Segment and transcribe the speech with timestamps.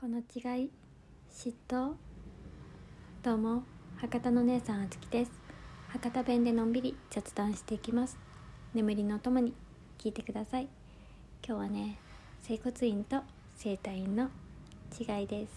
[0.00, 0.70] この違い
[1.28, 1.94] 嫉妬
[3.24, 3.64] どうも
[3.96, 5.32] 博多の姉さんあつきです。
[5.88, 8.16] 博多弁でのんびり雑談していきます。
[8.74, 9.54] 眠りのともに
[9.98, 10.68] 聞いてください。
[11.44, 11.98] 今日はね
[12.44, 13.22] 整骨院と
[13.56, 14.30] 整体院の
[15.00, 15.52] 違いです。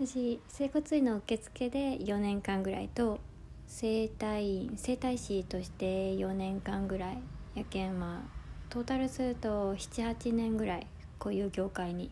[0.00, 3.18] 私整骨院の受付で4年間ぐらいと
[3.66, 7.18] 整体院整体師として4年間ぐらい
[7.56, 8.28] やけんまあ
[8.70, 10.86] トータルすると78年ぐらい
[11.22, 12.10] こういう業界に、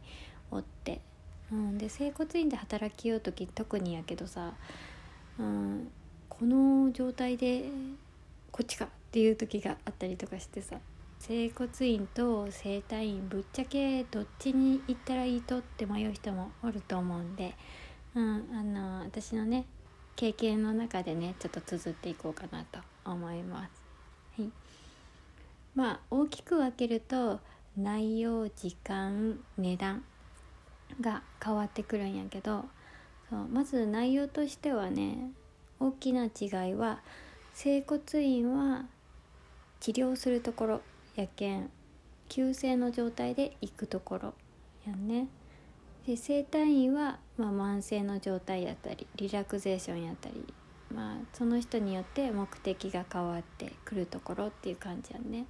[1.52, 4.54] うん、で整骨院で働きよう時特にやけどさ、
[5.38, 5.90] うん、
[6.28, 7.64] この状態で
[8.52, 10.76] こっちかっていう時があったりとかしてさ
[11.18, 17.54] 整骨院と整体院ぶっちゃけどっちに行ったらいいとって迷う人もおると思うんで、
[18.14, 19.66] うん、あの私のね
[20.16, 23.70] 経験の中でねちょっと綴っていこうかなと思います。
[24.38, 24.50] はい、
[25.74, 27.40] まあ大きく分けると
[27.76, 30.04] 内容時間値段
[31.00, 32.64] が変わってくるんやけど
[33.28, 35.30] そうまず内容としてはね
[35.78, 37.00] 大きな違いは
[37.54, 38.84] 整骨院は
[39.80, 40.80] 治療するところ
[41.16, 41.70] やけん
[42.28, 44.34] 急性の状態で行くところ
[44.86, 45.26] やんね。
[46.06, 50.46] で整体院は、まあ、慢性の状態やったりリラクゼーションやったり
[50.94, 55.46] まあその人によって目的が変わってくるところっていう感じやんね。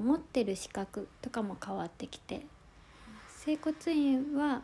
[0.00, 2.46] 持ってる資格とかも変わってきて
[3.46, 4.60] 整骨院は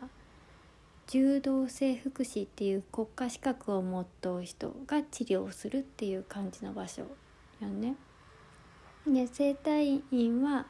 [1.07, 7.03] 柔道整復師っていう国家資格を持っとう人が治療するっていう感じの場所
[7.61, 7.95] やね。
[9.07, 10.65] で整体院は、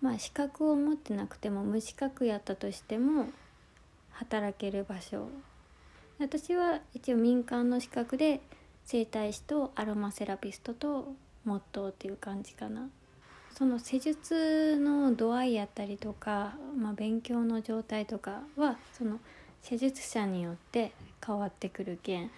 [0.00, 3.26] まあ、資格を持ってなくても無資格やったとしても
[4.12, 5.28] 働ける場所
[6.18, 8.40] 私は一応民間の資格で
[8.86, 11.12] 整体師とアロマセラピストと
[11.44, 12.88] モットーっていう感じかな。
[13.56, 19.20] その施術の度合いやったりとか、まあ、勉強の状態とかはその
[19.62, 20.92] 施術者によって
[21.24, 22.30] 変わってくるけん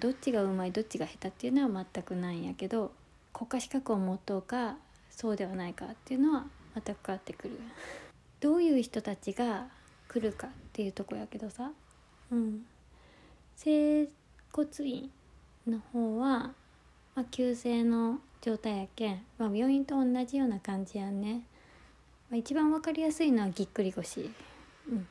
[0.00, 2.92] どっちがうまいどっちが下手っていうのは全くないんやけど
[3.32, 4.76] 国家資格を持とうか
[5.10, 7.58] そうではないかっていうのは全く変わってくる。
[8.40, 9.66] どういう人たちが
[10.08, 11.70] 来るかっていうとこやけどさ、
[12.30, 12.66] うん、
[13.56, 14.08] 整
[14.52, 15.10] 骨院
[15.66, 16.52] の方は、
[17.14, 21.42] まあ、急性の状態やけん、まあ、病院と同じような感じやんね、
[22.30, 24.30] まあ、一番分かりやすいのはぎっくり腰、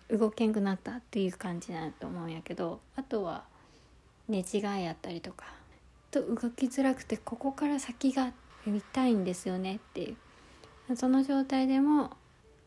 [0.10, 2.80] うん、動けんくなったっていう感じなんだと思うんやけど。
[2.96, 3.44] あとは
[4.30, 5.48] 寝違いやったりとか。
[6.12, 8.32] と動きづらくてここから先が
[8.66, 10.16] 痛いんですよねってい
[10.90, 10.96] う。
[10.96, 12.12] その状態でも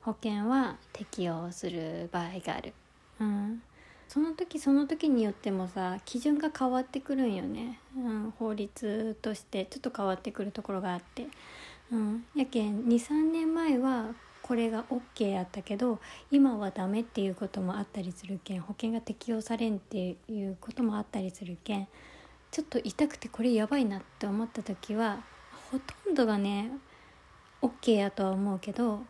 [0.03, 2.75] 保険は適用する場合がある。
[3.21, 3.63] うん。
[4.09, 11.27] その時その時によってもさ基準が変わってくるんよね、うん、法律としてちょっと変わってくるところがあって、
[11.93, 14.07] うん、やけん23年前は
[14.43, 15.99] これが OK やったけど
[16.31, 21.87] 今はダメっていうこともあったりするけん保険が適用されんっていうこともあったりするけん
[22.51, 25.23] ちょっと痛くてこれやばいなって思った時は
[25.71, 26.71] ほとんどがね
[27.61, 29.01] OK やとは思うけど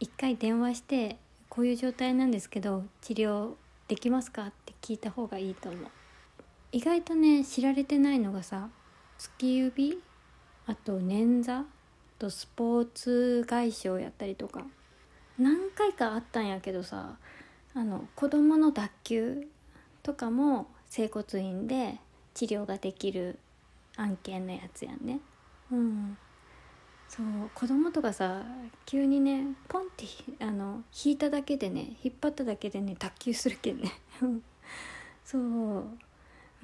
[0.00, 1.18] 一回電話して
[1.50, 3.50] こういう状態なんですけど治療
[3.88, 4.46] できますか？
[4.46, 5.90] って聞いた方がいいと思う。
[6.70, 8.68] 意外とね知られてないのがさ
[9.16, 9.98] 月指
[10.66, 11.64] あと捻挫
[12.18, 14.64] とスポーツ外傷やったりとか
[15.38, 17.16] 何回かあったんやけどさ
[17.74, 19.48] あの子供の脱臼
[20.02, 21.98] とかも整骨院で
[22.34, 23.38] 治療ができる
[23.96, 25.20] 案件のやつやんね。
[25.72, 26.18] うん。
[27.08, 28.42] そう子供とかさ
[28.84, 30.04] 急にねポンって
[30.40, 33.90] あの引いただけでね引っ張っただけでね脱臼するけんね。
[35.24, 35.42] そう、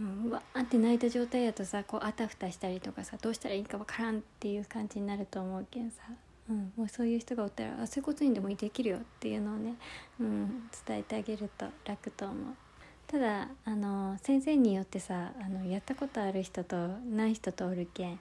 [0.00, 6.03] うん、わーって泣いた状態やとさこうあたふたしたりとかさどうしたらいいかわからんっていう感じになると思うけんさ、
[6.49, 9.75] うん、もうそういう人がおったら「あ整骨院でもできるよ」っていうのをね、
[10.21, 12.55] うん、伝えてあげると楽と思う。
[13.06, 18.19] ただあの先生によってさあのやったことある人とない人とおるけん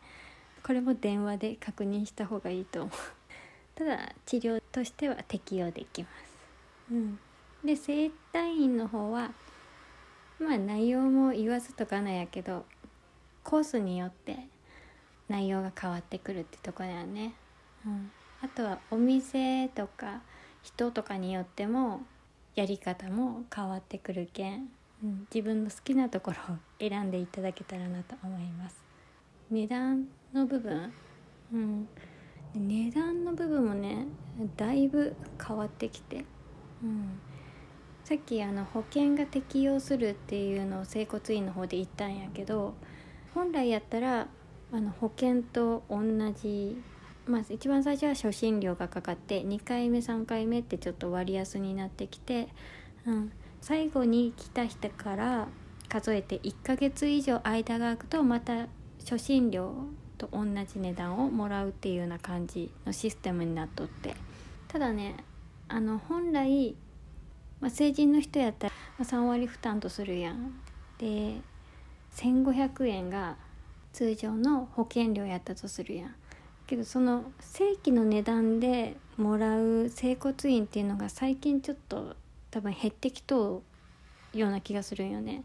[0.64, 2.94] これも電話で確認した方がいいと思う。
[3.76, 6.38] ただ治療としては適用できます、
[6.92, 7.20] うん、
[7.66, 9.34] で整体院の方は
[10.40, 12.66] まあ内容も言わずとかなんやけど
[13.44, 14.48] コースによって
[15.28, 17.34] 内容が変わってくるってとこだよね、
[17.84, 18.12] うん、
[18.44, 20.22] あとはお店とか
[20.62, 22.04] 人とかによっても
[22.54, 24.70] やり方も変わってくるけん、
[25.04, 28.84] うん、自分の好きなところを選んでいただけたらなと思います。
[29.50, 30.92] 値段の部分、
[31.54, 31.88] うん、
[32.56, 34.08] 値段の部分もね
[34.58, 35.16] だいぶ
[35.46, 36.26] 変わってきて、
[36.84, 37.20] うん、
[38.04, 42.74] さっきあの保険が適用するっていうのを整骨院の方で言ったんやけど
[43.34, 44.28] 本来やったら
[44.72, 46.02] あの保険と同
[46.34, 46.82] じ
[47.26, 52.50] まず一番最初は初診料がかかって2回目3回目ってちょっと割安になってきて、
[53.06, 53.32] うん、
[53.62, 55.48] 最後に来た人から
[55.88, 58.68] 数えて1ヶ月以上間が空くとまた
[59.00, 59.74] 初診料
[60.28, 64.16] と同じ値段をもらうっていうような感じのシステムになっとって。
[64.68, 65.16] ただね
[65.68, 66.76] あの本来、
[67.60, 70.54] まあ、成人の人やったら3割負担とするやん。
[70.98, 71.42] で
[72.16, 73.38] 1500円が
[73.92, 76.16] 通常の保険料やったとするやん。
[76.66, 82.16] けどその正規の値段でもらう整骨院っていうのが最近ちょっと
[82.50, 83.64] 多分減ってきと
[84.34, 85.44] うような気がするんよね。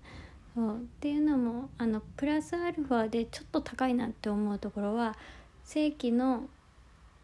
[0.58, 0.76] そう。
[0.76, 5.16] っていうのもあのプラスアルファでちょっと高いなって思うところは
[5.64, 6.48] 正規の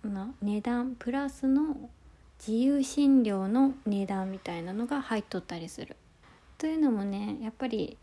[0.05, 1.91] の値段プラスの
[2.39, 5.97] 自由診療の値段みたいなのが入っとったりする。
[6.59, 7.99] というのもねやっぱり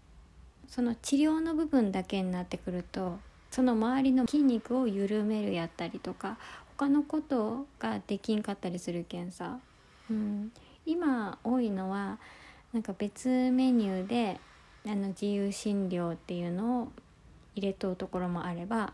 [0.68, 3.18] その治療の部分だけになってくると
[3.50, 6.38] その周りの筋肉を緩めるやったりとか
[6.78, 9.60] 他のことができんかったりするけんさ、
[10.10, 10.51] うん、
[10.86, 12.19] 今多いのは
[12.74, 14.39] なんか別メニューで
[14.86, 16.92] あの自由診療っていうのを
[17.56, 18.94] 入れとうところもあれば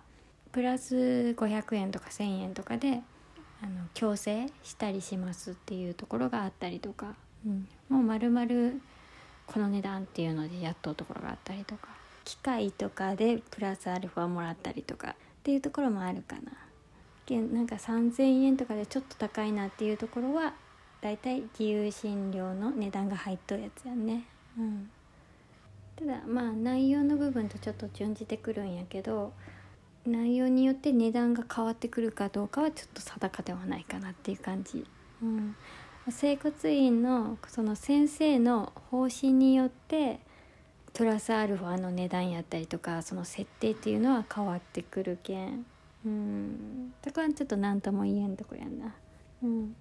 [0.51, 0.95] プラス
[1.37, 3.01] 500円とか1,000円とかで
[3.61, 8.47] あの矯正したりしますっていうところがあったりとか、うん、もう丸々
[9.45, 11.87] この値段っていうのでやっとうところがあったりとか
[12.25, 15.13] 機械とかでプラスアルファもらったりとかっ
[15.43, 16.51] ていうところもあるかな。
[17.29, 20.53] なんか3,000円とかでちょっと高いなっていうところは
[21.01, 24.25] だいたい自由診療の値段が入っとるやつやね。
[24.57, 24.89] うん、
[25.97, 29.33] ただまあ内容の部分とちょっと準じてくるんやけど
[30.05, 34.85] 内容によって値段が変わってくるかどうかはちょっと定かではないかなっていう感じ。
[35.21, 35.55] うん。
[36.09, 40.21] 整骨院のその先生の方針によって
[40.93, 45.65] プラスアルファの値段やったりとかその設定っていうのは変わってくるけん。
[46.05, 46.93] うん。
[47.01, 48.95] だからちょっと何とも言えんとこやんな。
[49.43, 49.75] うん。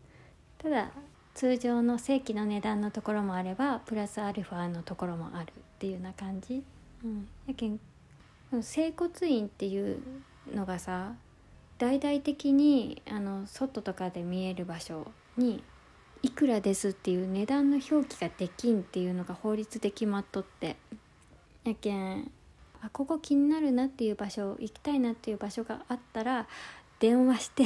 [0.59, 0.91] ただ
[1.37, 6.65] 通常の正規の値段のところもあればプラスアルファのところもあるっていうような感じ。
[7.05, 7.29] うん。
[7.47, 7.79] やけん
[8.63, 9.99] 整骨院っていう
[10.55, 11.13] のがさ
[11.77, 15.63] 大々的にあの外とかで見える場所に
[16.23, 20.77] いくらですっていう値段の表記ができんっていうのが法律で決まっとって。
[21.65, 22.31] やけん
[22.81, 26.47] あここ気になるなっていう場所行きたいなっていう場所があったら
[26.99, 27.65] 電話して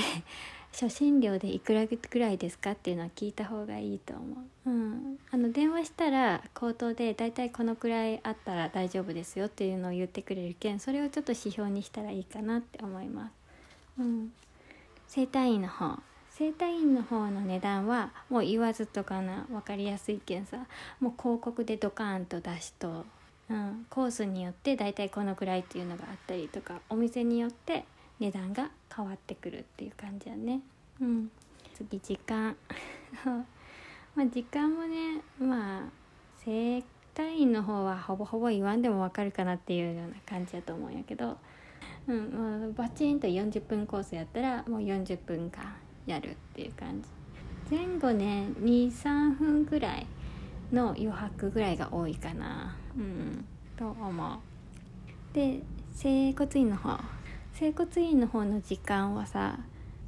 [0.72, 4.22] 初診料でいくらぐらいですかっていうのは聞いた方がいいと思
[4.67, 4.70] う。
[4.70, 13.32] うん、あの電話したら口頭でだいたいこのくらいあったら大丈夫ですよっていうのを言ってくれるけんそれをちょっと指標にしたらいいかなって思います。
[13.99, 14.32] うん、
[15.08, 15.99] 整体院の方
[16.31, 20.67] 整体院の方の値段はもう言わずとかな分かりやすいけんさ。
[21.00, 23.05] もう広告でドカーンと出しと、
[23.50, 27.84] うん、コースによって大体このくらいっていうのがあったりとかお店によって
[28.20, 30.61] 値段が変わってくるっていう感じやね。
[31.00, 31.31] うん、
[31.75, 32.55] 次時間。
[34.14, 35.88] まあ時間もねまあ
[36.44, 36.82] 整
[37.14, 41.38] 体院の方はほぼほぼ言わんでも分かるかなっていうような感じやと思うんやけど、
[42.06, 45.75] うんまあ、バチンと40分コースやったらもう40分間
[46.06, 47.08] やるっていう感じ。
[47.70, 50.06] 前後ね23分ぐらい
[50.72, 52.76] の余白ぐらいが多いかな。
[52.96, 53.44] うん。
[53.76, 54.38] と思う。
[55.34, 55.62] で
[55.93, 57.19] 整骨院の方。
[57.55, 59.58] 整骨院の方の時間はさ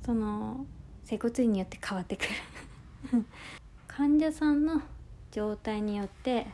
[0.05, 0.67] その
[1.05, 2.31] 整骨院によって変わってくる。
[3.89, 4.81] 患者さんの
[5.31, 6.47] 状態によって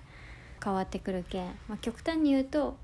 [0.62, 2.76] 変わってくるけん、まあ、極端に言うと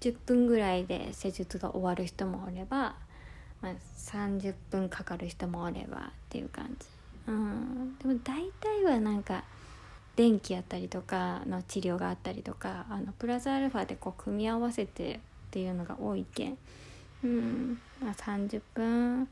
[0.00, 2.96] 10分ぐらいで施術が終わる人もおれば
[3.60, 6.86] まあ、30分かかる人もおればっていう感じ、
[7.26, 9.44] うん、でも大体はなんか
[10.16, 15.18] 電気やったりとかの治療があったりとかあのプラスアルファでこう組み合わせてっ
[15.50, 16.58] ていうのが多いけん、
[17.24, 17.78] うん。
[18.00, 19.28] まあ、30分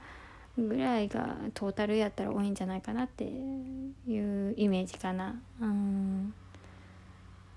[0.59, 5.35] ぐらいがトータルやったら多いんじゃないかなっていうイメージかな。
[5.61, 6.35] うん。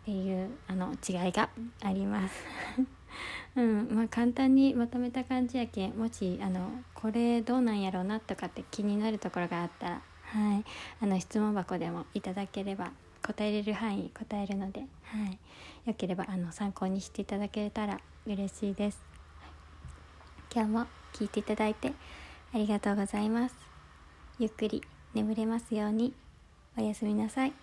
[0.04, 1.50] っていうあの違いが
[1.84, 2.44] あります。
[3.56, 3.90] うん。
[3.92, 10.66] まあ簡単にまとめた感じやけんもしあのこれどうなんやろうなとかって気になるところがあったらはい。
[11.02, 14.86] あの質問箱でもいただければ答えれる範囲答えるので、は
[15.28, 15.40] い、
[15.86, 19.19] よければあの参考にしていただけたら嬉しいです。
[20.52, 21.94] 今日も聞いていただいて
[22.54, 23.56] ありがとうございます。
[24.40, 26.14] ゆっくり眠れますように
[26.78, 27.54] おやすみなさい。